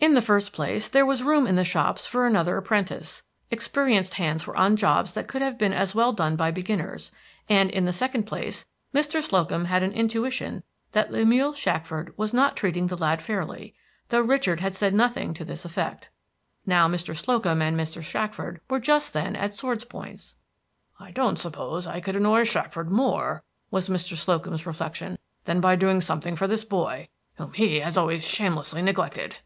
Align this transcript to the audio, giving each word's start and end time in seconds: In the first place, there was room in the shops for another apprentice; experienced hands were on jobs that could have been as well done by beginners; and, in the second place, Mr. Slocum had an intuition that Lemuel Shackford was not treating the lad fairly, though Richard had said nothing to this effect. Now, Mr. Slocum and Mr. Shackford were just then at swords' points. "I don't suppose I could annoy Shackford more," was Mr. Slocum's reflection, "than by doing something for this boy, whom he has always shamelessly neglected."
In 0.00 0.14
the 0.14 0.22
first 0.22 0.52
place, 0.52 0.86
there 0.86 1.04
was 1.04 1.24
room 1.24 1.44
in 1.44 1.56
the 1.56 1.64
shops 1.64 2.06
for 2.06 2.24
another 2.24 2.56
apprentice; 2.56 3.24
experienced 3.50 4.14
hands 4.14 4.46
were 4.46 4.56
on 4.56 4.76
jobs 4.76 5.12
that 5.14 5.26
could 5.26 5.42
have 5.42 5.58
been 5.58 5.72
as 5.72 5.92
well 5.92 6.12
done 6.12 6.36
by 6.36 6.52
beginners; 6.52 7.10
and, 7.48 7.68
in 7.68 7.84
the 7.84 7.92
second 7.92 8.22
place, 8.22 8.64
Mr. 8.94 9.20
Slocum 9.20 9.64
had 9.64 9.82
an 9.82 9.90
intuition 9.90 10.62
that 10.92 11.10
Lemuel 11.10 11.52
Shackford 11.52 12.16
was 12.16 12.32
not 12.32 12.56
treating 12.56 12.86
the 12.86 12.96
lad 12.96 13.20
fairly, 13.20 13.74
though 14.10 14.20
Richard 14.20 14.60
had 14.60 14.72
said 14.72 14.94
nothing 14.94 15.34
to 15.34 15.44
this 15.44 15.64
effect. 15.64 16.10
Now, 16.64 16.86
Mr. 16.88 17.14
Slocum 17.16 17.60
and 17.60 17.78
Mr. 17.78 18.00
Shackford 18.00 18.60
were 18.70 18.80
just 18.80 19.12
then 19.12 19.34
at 19.34 19.56
swords' 19.56 19.84
points. 19.84 20.36
"I 21.00 21.10
don't 21.10 21.40
suppose 21.40 21.88
I 21.88 21.98
could 22.00 22.14
annoy 22.14 22.44
Shackford 22.44 22.88
more," 22.88 23.42
was 23.72 23.88
Mr. 23.88 24.16
Slocum's 24.16 24.64
reflection, 24.64 25.18
"than 25.44 25.60
by 25.60 25.74
doing 25.74 26.00
something 26.00 26.36
for 26.36 26.46
this 26.46 26.64
boy, 26.64 27.08
whom 27.34 27.52
he 27.54 27.80
has 27.80 27.96
always 27.98 28.24
shamelessly 28.24 28.80
neglected." 28.80 29.40